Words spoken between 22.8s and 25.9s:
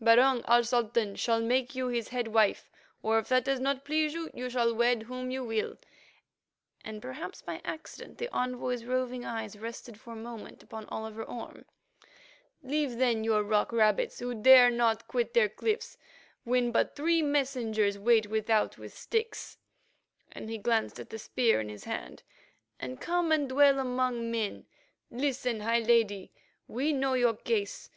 come to dwell among men. Listen, high